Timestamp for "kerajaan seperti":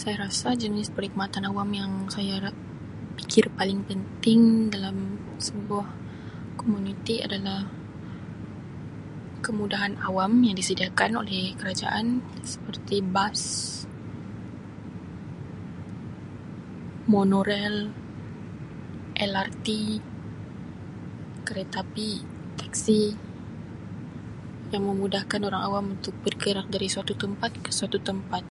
11.60-12.96